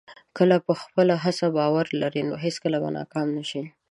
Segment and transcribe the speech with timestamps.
[0.35, 3.63] که په خپله هڅه باور لرې، نو هېڅکله به ناکام نه شې.